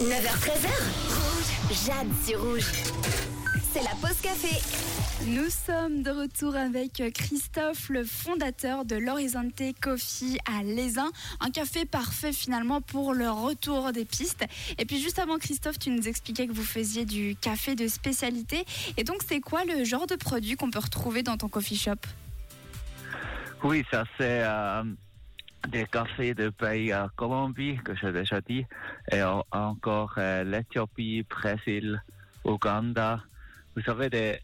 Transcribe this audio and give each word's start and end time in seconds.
9h13h. 0.00 0.68
Rouge. 1.08 1.86
Jade 1.86 2.08
sur 2.24 2.40
rouge. 2.42 2.64
C'est 3.72 3.82
la 3.82 3.90
pause 4.00 4.20
café. 4.22 4.60
Nous 5.26 5.48
sommes 5.50 6.02
de 6.02 6.10
retour 6.10 6.56
avec 6.56 7.02
Christophe, 7.14 7.88
le 7.90 8.02
fondateur 8.02 8.84
de 8.84 8.96
l'Horizonte 8.96 9.62
Coffee 9.80 10.38
à 10.46 10.62
Lézin. 10.62 11.10
Un 11.40 11.50
café 11.50 11.84
parfait 11.84 12.32
finalement 12.32 12.80
pour 12.80 13.12
le 13.12 13.30
retour 13.30 13.92
des 13.92 14.04
pistes. 14.04 14.44
Et 14.78 14.86
puis 14.86 15.00
juste 15.00 15.18
avant 15.18 15.38
Christophe, 15.38 15.78
tu 15.78 15.90
nous 15.90 16.08
expliquais 16.08 16.46
que 16.46 16.52
vous 16.52 16.64
faisiez 16.64 17.04
du 17.04 17.36
café 17.40 17.74
de 17.74 17.86
spécialité. 17.86 18.64
Et 18.96 19.04
donc 19.04 19.18
c'est 19.26 19.40
quoi 19.40 19.64
le 19.64 19.84
genre 19.84 20.06
de 20.06 20.16
produit 20.16 20.56
qu'on 20.56 20.70
peut 20.70 20.80
retrouver 20.80 21.22
dans 21.22 21.36
ton 21.36 21.48
coffee 21.48 21.76
shop? 21.76 21.96
Oui, 23.62 23.84
ça 23.90 24.04
c'est 24.18 24.42
euh, 24.42 24.82
des 25.68 25.86
cafés 25.86 26.34
de 26.34 26.50
pays 26.50 26.92
à 26.92 27.08
Colombie, 27.16 27.78
que 27.84 27.94
j'ai 27.94 28.12
déjà 28.12 28.40
dit, 28.40 28.64
et 29.10 29.22
en- 29.22 29.44
encore 29.50 30.14
euh, 30.18 30.44
l'Éthiopie, 30.44 31.24
Brésil, 31.28 32.02
Ouganda. 32.44 33.22
Vous 33.76 33.82
savez, 33.82 34.10
des, 34.10 34.38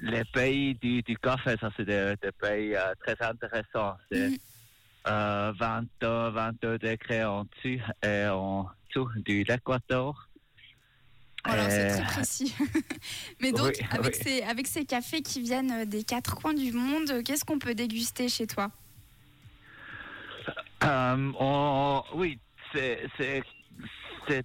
les 0.00 0.24
pays 0.24 0.74
du, 0.76 1.02
du 1.02 1.16
café, 1.18 1.56
ça 1.60 1.70
c'est 1.76 1.84
des, 1.84 2.14
des 2.22 2.32
pays 2.32 2.74
euh, 2.76 2.94
très 3.04 3.16
intéressants. 3.26 3.96
C'est 4.10 4.28
Mhm. 4.28 4.38
euh, 5.08 5.52
22, 5.58 6.30
22 6.30 6.78
degrés 6.78 7.24
en 7.24 7.44
dessus 7.44 7.80
et 8.04 8.26
en 8.28 8.68
dessous 8.88 9.08
de 9.26 9.44
l'Équateur. 9.52 10.28
Alors 11.44 11.66
c'est 11.70 11.86
Euh, 11.86 11.88
très 11.88 12.04
précis. 12.04 12.54
Mais 13.40 13.50
donc 13.50 13.72
oui, 13.78 13.86
avec, 13.90 14.14
oui. 14.14 14.20
Ces, 14.22 14.42
avec 14.42 14.66
ces 14.68 14.84
cafés 14.84 15.22
qui 15.22 15.40
viennent 15.40 15.84
des 15.86 16.04
quatre 16.04 16.36
coins 16.36 16.54
du 16.54 16.70
monde, 16.72 17.24
qu'est-ce 17.24 17.44
qu'on 17.44 17.58
peut 17.58 17.74
déguster 17.74 18.28
chez 18.28 18.46
toi? 18.46 18.70
Euh, 20.84 21.32
on- 21.38 22.02
oui, 22.14 22.38
c'est 22.72 23.02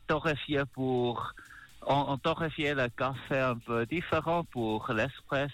torréfié 0.08 0.62
pour 0.73 1.34
on, 1.86 2.05
on 2.09 2.18
torréfie 2.18 2.73
le 2.73 2.90
café 2.90 3.40
un 3.40 3.58
peu 3.58 3.86
différent 3.86 4.44
pour 4.44 4.92
l'espresso. 4.94 5.53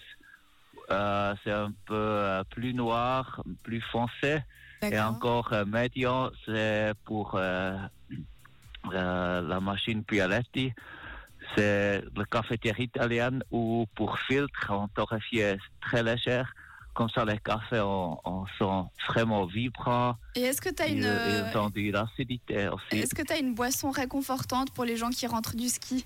Euh, 0.91 1.33
c'est 1.43 1.51
un 1.51 1.71
peu 1.85 1.93
euh, 1.95 2.43
plus 2.49 2.73
noir, 2.73 3.41
plus 3.63 3.81
foncé 3.81 4.39
et 4.81 4.99
encore 4.99 5.53
euh, 5.53 5.63
médium. 5.65 6.31
C'est 6.45 6.93
pour 7.05 7.39
la 8.91 9.59
machine 9.61 10.03
Pialetti. 10.03 10.73
C'est 11.55 12.03
le 12.15 12.25
cafetière 12.25 12.79
italien 12.79 13.39
ou 13.51 13.85
pour 13.95 14.17
filtre, 14.19 14.71
on 14.71 14.87
torréfie 14.87 15.41
très 15.81 16.01
léger. 16.01 16.41
Comme 16.93 17.09
ça, 17.09 17.25
les 17.25 17.39
cafés 17.39 17.79
on, 17.79 18.19
on 18.23 18.45
sont 18.59 18.89
vraiment 19.07 19.45
vibrants. 19.45 20.15
Et 20.35 20.41
est-ce 20.41 20.61
que 20.61 20.69
tu 20.69 20.83
as 20.83 20.87
une... 20.87 21.03
euh, 21.03 21.49
ils 21.51 21.57
ont 21.57 21.69
de 21.69 21.91
l'acidité 21.91 22.67
aussi. 22.67 22.99
Est-ce 22.99 23.15
que 23.15 23.23
tu 23.23 23.33
as 23.33 23.39
une 23.39 23.55
boisson 23.55 23.89
réconfortante 23.89 24.71
pour 24.73 24.85
les 24.85 24.95
gens 24.95 25.09
qui 25.09 25.25
rentrent 25.25 25.55
du 25.55 25.69
ski? 25.69 26.05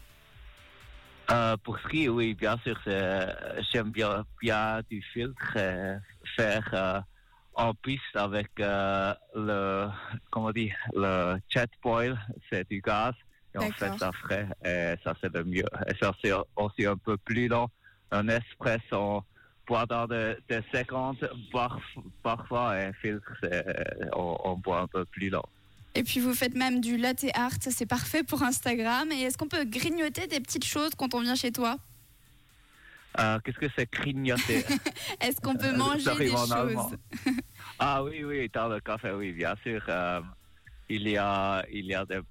Euh, 1.30 1.58
pour 1.58 1.77
ski, 1.80 2.08
oui, 2.08 2.33
bien 2.35 2.58
sûr, 2.63 2.80
j'aime 2.85 3.91
bien, 3.91 4.25
bien 4.41 4.81
du 4.89 5.02
filtre, 5.02 5.53
euh, 5.58 5.97
faire 6.38 6.69
euh, 6.71 7.02
en 7.53 7.73
piste 7.73 8.15
avec 8.15 8.52
euh, 8.61 9.13
le, 9.35 9.89
comment 10.31 10.52
dire, 10.52 10.73
le 10.93 11.38
jet 11.49 11.69
boil, 11.83 12.17
c'est 12.49 12.65
du 12.69 12.80
gaz, 12.80 13.13
et 13.53 13.58
on 13.58 13.69
fait 13.73 13.91
ça 13.97 14.11
frais, 14.13 14.47
et 14.63 14.95
ça 15.03 15.15
c'est 15.19 15.33
le 15.33 15.43
mieux. 15.43 15.65
Et 15.88 15.95
ça 16.02 16.13
c'est 16.23 16.31
aussi 16.55 16.85
un 16.85 16.95
peu 16.95 17.17
plus 17.17 17.49
long. 17.49 17.67
Un 18.09 18.30
espresso, 18.30 19.25
des 20.09 20.35
des 20.49 20.61
secondes 20.73 21.29
par- 21.51 21.79
parfois, 22.23 22.79
et 22.81 22.91
filtre, 23.01 23.31
c'est- 23.41 23.65
on, 24.13 24.37
on 24.43 24.55
boit 24.57 24.81
un 24.81 24.87
peu 24.87 25.05
plus 25.05 25.29
long. 25.29 25.43
Et 25.95 26.03
puis 26.03 26.19
vous 26.19 26.33
faites 26.33 26.55
même 26.55 26.79
du 26.79 26.97
latte 26.97 27.25
art, 27.33 27.51
c'est 27.59 27.85
parfait 27.87 28.23
pour 28.23 28.43
Instagram. 28.43 29.11
Et 29.11 29.21
est-ce 29.23 29.37
qu'on 29.37 29.47
peut 29.47 29.65
grignoter 29.65 30.27
des 30.27 30.39
petites 30.39 30.65
choses 30.65 30.91
quand 30.95 31.13
on 31.15 31.21
vient 31.21 31.35
chez 31.35 31.51
toi? 31.51 31.77
Euh, 33.19 33.39
Qu'est-ce 33.43 33.57
que 33.57 33.65
c'est 33.75 33.91
grignoter? 33.91 34.63
Est-ce 35.21 35.41
qu'on 35.41 35.55
peut 35.55 35.73
Euh, 35.73 35.77
manger 35.77 36.15
des 36.17 36.29
choses? 36.29 36.97
Ah 37.80 38.03
oui, 38.03 38.23
oui, 38.23 38.49
dans 38.53 38.67
le 38.67 38.80
café, 38.80 39.11
oui, 39.11 39.31
bien 39.33 39.55
sûr. 39.63 39.81
Euh, 39.89 40.21
il 40.89 41.08
y 41.09 41.17
a, 41.17 41.63
il 41.71 41.86
y 41.86 41.95
a 41.95 42.05
des, 42.05 42.21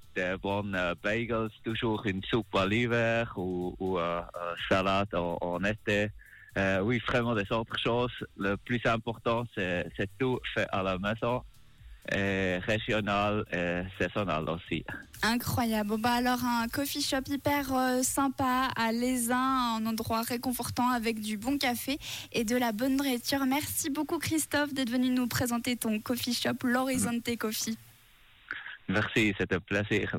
bons 0.41 0.73
euh, 0.75 0.95
bagels, 1.03 1.51
toujours 1.65 2.07
une 2.07 2.23
soupe 2.25 2.55
à 2.55 2.67
l'hiver 2.67 3.33
ou, 3.37 3.75
ou 3.81 3.99
euh, 3.99 4.21
euh, 4.21 4.55
salade 4.69 5.13
en, 5.15 5.37
en 5.41 5.63
été. 5.65 6.09
Euh, 6.57 6.81
oui, 6.81 7.01
vraiment 7.07 7.35
des 7.35 7.51
autres 7.53 7.79
choses. 7.79 8.13
Le 8.37 8.57
plus 8.57 8.81
important, 8.87 9.45
c'est 9.55 9.87
c'est 9.97 10.11
tout 10.19 10.41
fait 10.55 10.67
à 10.73 10.83
la 10.83 10.99
maison, 10.99 11.43
et 12.13 12.59
régional 12.59 13.45
et 13.53 13.83
saisonnal 13.99 14.49
aussi. 14.49 14.85
Incroyable. 15.23 15.91
Bon, 15.91 15.99
bah 15.99 16.13
alors 16.13 16.45
un 16.45 16.67
coffee 16.69 17.03
shop 17.03 17.23
hyper 17.29 17.75
euh, 17.75 18.03
sympa 18.03 18.69
à 18.77 18.93
Lézin, 18.93 19.77
un 19.77 19.87
endroit 19.87 20.23
réconfortant 20.23 20.91
avec 20.91 21.21
du 21.21 21.37
bon 21.37 21.59
café 21.59 21.99
et 22.33 22.45
de 22.45 22.57
la 22.57 22.73
bonne 22.73 22.97
nourriture. 22.97 23.45
Merci 23.47 23.91
beaucoup 23.91 24.19
Christophe 24.19 24.73
d'être 24.73 24.91
venu 24.91 25.11
nous 25.11 25.27
présenter 25.27 25.77
ton 25.77 25.99
coffee 26.01 26.35
shop, 26.35 26.65
l'Horizonte 26.65 27.37
Coffee. 27.39 27.77
Merci, 28.89 29.35
c'était 29.37 29.57
un 29.57 29.61
plaisir. 29.61 30.17